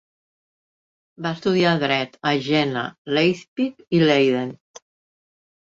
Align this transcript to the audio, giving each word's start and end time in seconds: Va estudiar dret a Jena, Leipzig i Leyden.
Va 1.25 1.33
estudiar 1.37 1.75
dret 1.85 2.17
a 2.31 2.33
Jena, 2.49 2.87
Leipzig 3.19 3.87
i 4.01 4.05
Leyden. 4.11 4.55